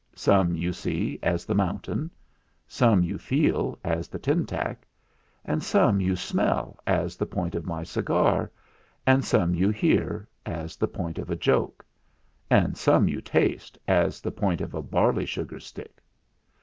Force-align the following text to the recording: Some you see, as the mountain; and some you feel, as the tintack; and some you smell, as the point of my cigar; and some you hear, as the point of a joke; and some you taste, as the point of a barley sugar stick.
Some 0.15 0.55
you 0.55 0.73
see, 0.73 1.19
as 1.21 1.45
the 1.45 1.53
mountain; 1.53 1.99
and 2.01 2.09
some 2.67 3.03
you 3.03 3.19
feel, 3.19 3.77
as 3.83 4.07
the 4.07 4.17
tintack; 4.17 4.77
and 5.45 5.61
some 5.61 6.01
you 6.01 6.15
smell, 6.15 6.79
as 6.87 7.15
the 7.17 7.27
point 7.27 7.53
of 7.53 7.67
my 7.67 7.83
cigar; 7.83 8.51
and 9.05 9.23
some 9.23 9.53
you 9.53 9.69
hear, 9.69 10.27
as 10.43 10.75
the 10.75 10.87
point 10.87 11.19
of 11.19 11.29
a 11.29 11.35
joke; 11.35 11.85
and 12.49 12.75
some 12.75 13.07
you 13.07 13.21
taste, 13.21 13.77
as 13.87 14.21
the 14.21 14.31
point 14.31 14.59
of 14.59 14.73
a 14.73 14.81
barley 14.81 15.27
sugar 15.27 15.59
stick. 15.59 15.99